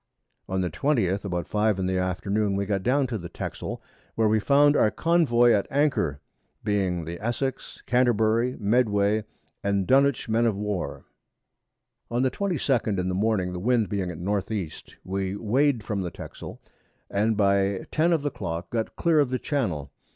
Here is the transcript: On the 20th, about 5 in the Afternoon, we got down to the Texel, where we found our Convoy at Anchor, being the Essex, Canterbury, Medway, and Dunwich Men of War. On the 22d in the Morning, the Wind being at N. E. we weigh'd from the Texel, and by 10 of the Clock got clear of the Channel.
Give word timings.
On 0.49 0.61
the 0.61 0.69
20th, 0.71 1.23
about 1.25 1.47
5 1.47 1.77
in 1.77 1.85
the 1.85 1.99
Afternoon, 1.99 2.55
we 2.55 2.65
got 2.65 2.81
down 2.81 3.05
to 3.05 3.19
the 3.19 3.29
Texel, 3.29 3.83
where 4.15 4.27
we 4.27 4.39
found 4.39 4.75
our 4.75 4.89
Convoy 4.89 5.51
at 5.51 5.67
Anchor, 5.69 6.19
being 6.63 7.05
the 7.05 7.19
Essex, 7.23 7.83
Canterbury, 7.85 8.55
Medway, 8.59 9.25
and 9.63 9.85
Dunwich 9.85 10.27
Men 10.27 10.47
of 10.47 10.57
War. 10.57 11.05
On 12.09 12.23
the 12.23 12.31
22d 12.31 12.97
in 12.97 13.09
the 13.09 13.13
Morning, 13.13 13.53
the 13.53 13.59
Wind 13.59 13.89
being 13.89 14.09
at 14.09 14.17
N. 14.17 14.41
E. 14.49 14.71
we 15.03 15.35
weigh'd 15.35 15.83
from 15.83 16.01
the 16.01 16.09
Texel, 16.09 16.59
and 17.07 17.37
by 17.37 17.85
10 17.91 18.11
of 18.11 18.23
the 18.23 18.31
Clock 18.31 18.71
got 18.71 18.95
clear 18.95 19.19
of 19.19 19.29
the 19.29 19.37
Channel. 19.37 19.91